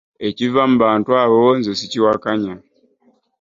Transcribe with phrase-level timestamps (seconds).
[0.27, 2.53] Ekiva mu bantu abo nze ssikiwakanya.